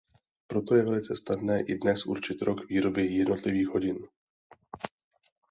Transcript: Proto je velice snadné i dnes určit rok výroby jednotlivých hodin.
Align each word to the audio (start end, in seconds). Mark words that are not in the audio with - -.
Proto 0.47 0.75
je 0.75 0.83
velice 0.83 1.15
snadné 1.15 1.61
i 1.61 1.75
dnes 1.77 2.05
určit 2.05 2.41
rok 2.41 2.69
výroby 2.69 3.05
jednotlivých 3.05 3.67
hodin. 3.67 3.99